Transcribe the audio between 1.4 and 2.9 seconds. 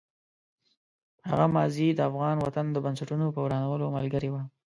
ماضي د افغان وطن د